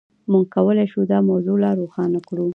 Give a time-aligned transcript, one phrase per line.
[0.31, 2.45] موږ کولای شو دا موضوع لا روښانه کړو.